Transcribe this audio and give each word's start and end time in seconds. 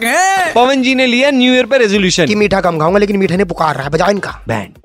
कड़क 0.00 0.04
है। 0.06 0.52
पवन 0.54 0.82
जी 0.82 0.94
ने 0.94 1.06
लिया 1.06 1.30
न्यू 1.30 1.52
ईयर 1.54 1.66
पे 1.66 1.78
रेजोल्यूशन 1.78 2.26
कि 2.26 2.34
मीठा 2.34 2.60
कम 2.60 2.78
खाऊँगा 2.78 2.98
लेकिन 2.98 3.16
मीठा 3.16 3.36
ने 3.36 3.44
पुकार 3.44 3.74
रहा 3.74 3.84
है 3.84 3.90
बजाओ 3.90 4.10
इनका। 4.10 4.30
बैंड 4.48 4.78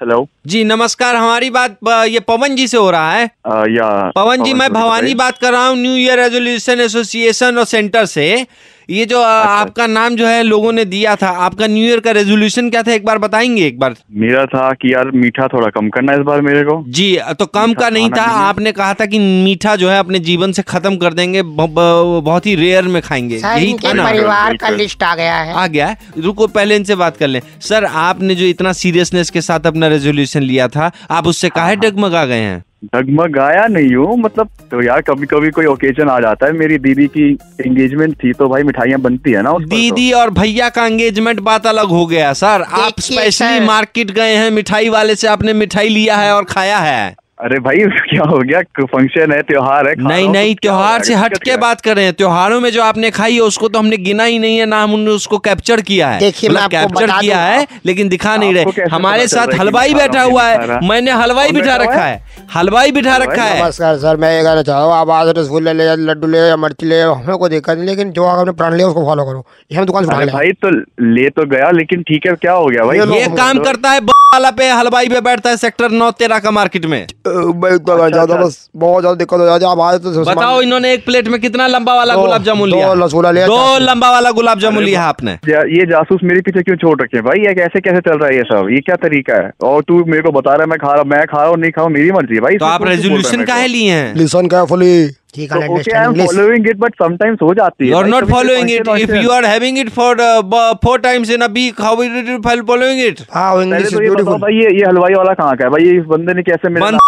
हेलो 0.00 0.26
जी 0.46 0.62
नमस्कार 0.64 1.16
हमारी 1.16 1.50
बात 1.50 1.76
ये 2.08 2.20
पवन 2.20 2.56
जी 2.56 2.66
से 2.68 2.76
हो 2.76 2.90
रहा 2.90 3.12
है। 3.12 3.24
आ, 3.46 3.64
या 3.70 4.10
पवन 4.14 4.42
जी 4.44 4.54
मैं 4.54 4.72
भवानी 4.72 5.14
बात 5.14 5.38
कर 5.38 5.52
रहा 5.52 5.66
हूँ 5.66 5.76
न्यू 5.78 5.94
ईयर 5.96 6.18
रेजोल्यूशन 6.20 6.80
एसोसिएशन 6.80 7.58
और 7.58 7.64
सेंटर 7.66 8.06
से। 8.06 8.46
ये 8.90 9.04
जो 9.06 9.20
आ, 9.20 9.30
आपका 9.30 9.86
नाम 9.86 10.16
जो 10.16 10.26
है 10.26 10.42
लोगों 10.42 10.72
ने 10.72 10.84
दिया 10.84 11.14
था 11.16 11.28
आपका 11.44 11.66
न्यू 11.66 11.84
ईयर 11.84 12.00
का 12.00 12.10
रेजोल्यूशन 12.10 12.70
क्या 12.70 12.82
था? 12.82 12.92
एक 12.92 13.04
बार 13.04 13.18
बताएँगे 13.18 13.66
एक 13.66 13.78
बार। 13.78 13.94
मेरा 14.12 14.44
था 14.46 14.70
कि 14.72 14.92
यार 14.94 15.10
मीठा 15.14 15.46
थोड़ा 15.48 15.68
कम 15.70 15.88
करना 15.88 16.12
इस 16.12 16.18
बार 16.20 16.40
मेरे 16.40 16.62
को। 16.62 16.82
जी 16.88 17.16
तो 17.38 17.46
कम 17.48 17.74
का 17.74 17.88
नहीं 17.90 18.08
था। 18.10 18.26
नहीं 18.26 18.36
आपने 18.38 18.72
कहा 18.72 18.94
था 18.94 19.06
कि 19.06 19.18
मीठा 19.18 19.76
जो 19.76 19.90
है 19.90 19.98
अपने 19.98 20.18
जीवन 20.20 20.52
से 20.52 20.62
खत्म 20.64 20.96
कर 20.96 21.14
देंगे 21.14 21.42
बहुत 21.44 22.46
ही 22.46 22.54
रेयर 22.54 22.84
में 22.84 23.00
खाएँगे। 23.02 23.36
यही 23.36 23.74
था 23.74 23.92
ना 23.92 24.04
परिवार 24.04 24.56
का 24.56 24.68
लिस्ट 24.70 25.02
आ 25.02 25.14
गया 25.14 25.36
है। 25.36 25.54
आ 25.54 25.66
गया 25.66 25.86
है। 25.86 25.96
रुको 26.18 26.46
पहले 26.48 26.76
इनसे 26.76 26.94
बात 26.96 27.16
कर 27.16 27.28
लें। 27.28 27.40
सर 27.60 27.84
आपने 27.84 28.34
जो 28.34 28.44
इतना 28.46 28.72
सीरियसनेस 28.74 29.30
के 29.30 29.40
साथ 29.40 29.66
अपना 29.66 29.88
रेजोल्यूशन 29.88 30.42
लिया 30.42 30.68
था 30.68 30.90
आप 31.10 31.26
उससे 31.26 31.48
काहे 31.50 31.76
डगमगा 31.76 32.24
गए 32.26 32.40
हैं? 32.40 32.62
डगमगाया 32.84 33.66
नहीं 33.68 33.94
हूँ। 33.94 34.16
मतलब 34.18 34.48
तो 34.70 34.82
यार 34.82 35.00
कभी 35.00 35.26
कभी 35.26 35.50
कोई 35.50 35.66
ओकेजन 35.66 36.08
आ 36.08 36.18
जाता 36.20 36.46
है। 36.46 36.52
मेरी 36.52 36.78
दीदी 36.78 37.06
की 37.08 37.30
एंगेजमेंट 37.60 38.14
थी 38.14 38.32
तो 38.32 38.48
भाई 38.48 38.62
मिठाइयाँ 38.62 39.00
बनती 39.00 39.32
है 39.32 39.42
ना 39.42 39.52
उस 39.52 39.62
दीदी 39.62 39.88
तो। 39.90 39.96
दीदी 39.96 40.10
और 40.12 40.30
भैया 40.32 40.68
का 40.68 40.86
एंगेजमेंट 40.86 41.40
बात 41.40 41.66
अलग 41.66 41.88
हो 41.88 42.04
गया 42.06 42.32
सर। 42.34 42.62
आप 42.80 43.00
स्पेशली 43.00 43.60
मार्केट 43.60 44.10
गए 44.10 44.34
हैं 44.34 44.50
मिठाई 44.50 44.88
वाले 44.88 45.14
से 45.14 45.28
आपने 45.28 45.52
मिठाई 45.54 45.88
लिया 45.88 46.16
है 46.16 46.34
और 46.34 46.44
खाया 46.44 46.78
है। 46.78 47.14
अरे 47.42 47.58
भाई 47.58 47.76
क्या 48.10 48.22
हो 48.30 48.38
गया? 48.38 48.60
फ़ंक्शन 48.82 49.32
है 49.32 49.40
त्योहार 49.42 49.88
है 49.88 49.94
नहीं 49.98 50.28
नहीं 50.28 50.54
तो 50.54 50.58
त्योहार 50.62 51.02
से 51.04 51.14
हट 51.14 51.36
के 51.44 51.56
बात 51.56 51.80
कर 51.80 51.96
रहे 51.96 52.04
हैं। 52.04 52.12
त्योहारों 52.14 52.60
में 52.60 52.70
जो 52.72 52.82
आपने 52.82 53.10
खाई 53.10 53.34
है 53.34 53.40
उसको 53.42 53.68
तो 53.68 53.78
हमने 53.78 53.96
गिना 53.98 54.24
ही 54.24 54.38
नहीं 54.38 54.58
है 54.58 54.66
ना 54.66 54.82
हमने 54.82 55.10
उसको 55.10 55.38
कैप्चर 55.38 55.80
किया 55.80 56.08
है। 56.08 56.18
देखिए, 56.20 56.50
मतलब 56.50 56.70
कैप्चर 56.70 57.10
किया 57.20 57.38
है 57.38 57.66
लेकिन 57.86 58.08
दिखा 58.08 58.36
नहीं 58.36 58.54
रहे। 58.54 58.84
हमारे 58.92 59.26
साथ 59.28 59.54
हलवाई 59.60 59.94
बैठा 59.94 60.22
हुआ 60.22 60.44
नहीं 60.48 60.68
है 60.70 60.78
मैंने 60.88 61.10
हलवाई 61.22 61.52
बिठा 61.52 61.76
रखा 61.76 62.04
है? 62.04 62.22
हलवाई 62.54 62.92
बिठा 62.92 63.16
रखा 63.16 63.42
है। 63.42 63.62
नमस्कार 63.62 63.96
सर 63.98 64.16
मैं 64.16 64.32
ये 64.36 64.42
कहना 64.42 64.62
चाह 64.62 64.76
रहा 64.76 64.86
हूँ। 64.86 64.94
आप 64.94 65.10
आज 65.10 65.28
रसगुल्ले 65.38 65.72
ले 65.72 65.84
लड्डू 66.04 66.28
ले 66.28 66.38
या 66.38 66.56
मिर्ची 66.56 66.86
ले 66.86 67.00
हमें 67.02 67.36
कोई 67.36 67.50
दिक्कत 67.50 67.76
नहीं 67.76 67.86
लेकिन 67.86 68.12
जो 68.12 68.24
आपने 68.26 68.52
प्रण 68.52 68.74
लिया 68.76 68.88
उसको 68.88 69.04
फॉलो 69.06 69.24
करो। 69.24 69.44
ये 69.72 69.78
हम 69.78 69.84
दुकान 69.86 70.04
से 70.04 70.08
उठा 70.08 70.16
अरे 70.16 70.26
ले। 70.26 70.32
भाई 70.32 70.52
तो 70.64 70.70
ले 71.14 71.28
तो 71.30 71.46
गया 71.50 71.70
लेकिन 71.80 72.02
ठीक 72.08 72.26
है 72.26 72.34
क्या 72.42 72.52
हो 72.52 72.66
गया 72.66 72.84
भाई? 72.84 72.98
ये 73.20 73.26
काम 73.36 73.58
करता 73.64 73.90
है 73.90 74.00
वाला 74.32 74.50
पे 74.52 74.68
हलवाई 74.70 75.08
पे 75.08 75.20
बैठता 75.22 75.50
है 75.50 75.56
सेक्टर 75.58 75.90
नौ 75.92 76.10
तेरह 76.12 76.38
का 76.38 76.50
मार्केट 76.50 76.84
में। 76.86 77.06
तो 77.06 77.52
अच्छा, 77.52 78.08
ज़्यादा 78.08 78.22
अच्छा। 78.24 78.36
बस 78.36 78.68
बहुत 78.76 79.02
ज़्यादा 79.02 79.16
दिक्कत 79.16 79.38
हो 79.38 79.46
जाती 79.46 79.64
है। 79.64 79.70
आप 79.70 80.02
तो 80.02 80.24
बताओ 80.24 80.60
इन्होंने 80.62 80.92
एक 80.92 81.04
प्लेट 81.04 81.28
में 81.28 81.40
कितना 81.40 81.66
लंबा 81.68 81.94
वाला 81.96 82.14
गुलाब 82.16 82.42
जामुन 82.44 82.70
लिया? 82.70 82.92
रसगुल्ला 82.94 83.30
लिया, 83.30 83.46
दो 83.46 83.78
लंबा 83.80 84.10
वाला 84.10 84.30
गुलाब 84.32 84.58
जामुन 84.58 84.84
लिया 84.84 85.02
आपने। 85.04 85.32
ये 85.76 85.86
जासूस 85.86 86.20
मेरे 86.24 86.40
पीछे 86.42 86.62
क्यों 86.62 86.76
छोड़ 86.76 87.00
रखे 87.02 87.16
हैं? 87.16 87.24
भाई 87.26 87.44
ये 87.46 87.54
कैसे 87.54 87.80
कैसे 87.80 88.00
चल 88.00 88.18
रहा 88.18 88.28
है 88.28 88.36
ये 88.36 88.42
सब? 88.44 88.68
ये 88.72 88.80
क्या 88.82 88.96
तरीका 89.02 89.36
है? 89.36 89.50
और 89.64 89.82
तू 89.82 90.04
मेरे 90.06 90.22
को 90.22 90.32
बता 90.32 90.52
रहा 90.52 90.62
है 90.62 90.70
मैं 90.70 90.78
खा 90.78 90.94
रहा 90.94 91.04
मैं 91.06 91.24
खा 91.26 91.40
रहा 91.40 91.48
हूँ 91.48 91.58
नहीं 91.58 91.70
खाऊं 91.72 91.88
मेरी 91.90 92.10
मर्ज़ी 92.12 92.34
है। 92.34 92.40
भाई 92.40 92.58
तो 92.58 92.66
आप 92.66 92.86
रेजोल्यूशन 92.86 93.44
को? 93.44 93.66
लिए 93.68 93.90
हैं? 93.90 94.14
लिसन 94.16 94.46
केयरफुली 94.48 94.94
ठीक 95.34 95.52
है 95.52 95.66
तो 95.66 95.72
okay 95.74 95.90
I 95.90 96.04
understand 96.04 96.04
am 96.04 96.10
English 96.10 96.26
following 96.28 96.66
it 96.68 96.78
but 96.78 96.94
sometimes 97.02 97.42
हो 97.42 97.52
जाती 97.54 97.88
है 97.88 97.92
You 97.92 98.10
not 98.12 98.26
following 98.30 98.72
it. 98.72 98.88
If 98.96 99.12
you 99.18 99.30
are 99.30 99.44
having 99.44 99.78
it 99.82 99.92
for 99.94 100.10
uh, 100.24 100.64
four 100.84 100.96
times 101.06 101.30
in 101.36 101.44
a 101.46 101.48
week, 101.54 101.80
how 101.86 101.92
will 101.96 102.18
you 102.20 102.38
be 102.40 102.56
following 102.72 103.00
it? 103.04 103.22
हाँ 103.34 103.62
English 103.62 103.82
is 103.82 103.94
तो 103.94 104.00
beautiful 104.00 104.38
भाई 104.40 104.54
ये 104.54 104.74
ये 104.78 104.84
हलवाई 104.86 105.14
वाला 105.14 105.34
कहाँ 105.34 105.56
का 105.56 105.64
है? 105.64 105.70
भाई 105.70 105.84
ये 105.84 105.98
इस 105.98 106.04
बंदे 106.06 106.34
ने 106.34 106.42
कैसे 106.42 106.68
नाम- 106.68 107.00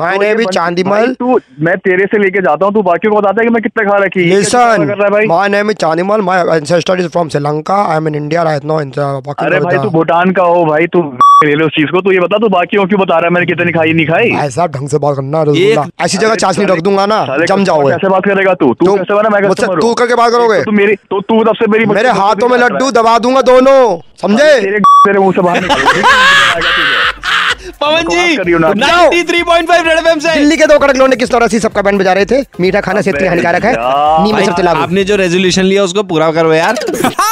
मैंने 0.00 0.34
भी 0.34 0.44
बंद- 0.44 0.54
चांदी 0.54 0.82
भाई 0.82 1.06
तू 1.14 1.38
मैं 1.60 1.76
तेरे 1.78 2.06
से 2.06 2.18
लेके 2.18 2.42
जाता 2.42 2.66
हूँ 2.66 2.74
तू 2.74 2.82
बाकियों 2.82 3.12
को 3.12 3.20
बताता 3.20 3.40
है 3.40 3.46
कि 3.46 3.52
मैं 3.52 3.62
कितना 3.62 3.90
खा 3.90 3.96
रखी 4.04 4.24
लिसन 4.24 4.92
है 5.02 5.26
my 5.26 5.48
name 5.48 5.70
is 5.70 5.76
Chandimal 5.76 6.20
my 6.20 6.44
is 6.60 7.08
from 7.08 7.30
Sri 7.30 7.40
Lanka 7.40 7.76
I 7.88 7.96
am 7.96 8.06
in 8.06 8.14
India 8.14 8.44
right 8.44 8.64
now 8.64 8.78
in 8.78 8.92
अरे 8.98 9.60
भाई 9.60 9.78
तू 9.78 9.90
भूटान 9.90 10.32
का 10.32 10.42
हो 10.42 10.64
भाई 10.64 10.86
तू 10.86 11.02
ले 11.44 11.54
लो 11.54 11.66
उस 11.66 11.72
चीज़ 11.72 11.90
को। 11.92 12.00
तू 12.00 12.12
ये 12.12 12.20
बता 12.20 12.38
तू 12.38 12.48
बाकियों 12.48 12.86
क्यों 12.86 13.00
बता 13.00 13.16
रहा 13.16 13.26
है? 13.26 13.30
मैंने 13.34 13.46
कितनी 13.46 13.72
खाई 13.72 13.92
नहीं 13.92 14.06
खाई। 14.06 14.30
भाई 14.30 14.50
साहब 14.50 14.72
ढंग 14.76 14.88
से 14.88 14.98
बात 14.98 15.16
करना 15.16 15.42
रसगुल्ला 15.42 15.86
ऐसी 16.04 16.18
जगह 16.18 16.34
चाशनी 16.44 16.64
रख 16.72 16.80
दूँगा 16.88 17.06
ना 17.06 17.24
जम 17.46 17.64
जाओगे। 17.64 17.90
कैसे 17.92 18.08
बात 18.08 18.24
करेगा 18.24 18.54
तू? 18.54 18.72
तू 18.74 18.96
कैसे 18.96 19.14
बना? 19.14 19.28
मैं 19.28 19.48
मुझसे 19.48 19.66
तू 19.80 19.92
करके 19.94 20.14
बात 20.22 20.32
करोगे? 20.32 20.62
तू 20.64 20.72
मेरी 20.80 20.94
तो 21.10 21.20
तू 21.20 21.42
तब 21.44 21.54
से 21.54 21.70
मेरी 21.72 21.86
मेरे 21.94 22.10
हाथों 22.20 22.48
में 22.48 22.58
लड्डू 22.58 22.90
दबा 23.00 23.18
दूँगा 23.18 23.42
दोनों 23.52 23.78
समझे? 24.22 24.50
तेरे 24.60 24.78
तेरे 25.06 25.18
मुँह 25.18 25.32
से 25.32 25.42
बाहर 25.42 25.60
पवन 27.80 28.08
जी 28.08 28.54
ना। 28.58 28.68
93.5 28.72 29.84
रेड 29.86 29.98
एफएम 29.98 30.18
से। 30.18 30.34
दिल्ली 30.34 30.56
के 30.56 30.66
दो 30.66 30.78
कड़क 30.78 30.96
लोग 30.96 31.14
किस 31.18 31.30
तरह 31.30 31.46
से 31.48 31.58
सबका 31.60 31.82
बैंड 31.82 32.00
बजा 32.00 32.12
रहे 32.12 32.26
थे? 32.26 32.40
मीठा 32.60 32.80
खाना 32.80 33.00
के 33.02 33.12
लिए 33.12 33.28
हानिकारक 33.28 33.64
है। 33.64 33.74
आपने 34.74 35.04
जो 35.04 35.16
रेजोल्यूशन 35.16 35.62
लिया 35.62 35.84
उसको 35.84 36.02
पूरा 36.12 36.30
करो 36.32 36.52
यार। 36.54 36.74
हाँ, 37.20 37.31